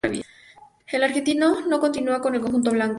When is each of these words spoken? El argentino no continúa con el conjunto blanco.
El 0.87 1.03
argentino 1.03 1.61
no 1.67 1.79
continúa 1.79 2.21
con 2.23 2.33
el 2.33 2.41
conjunto 2.41 2.71
blanco. 2.71 2.89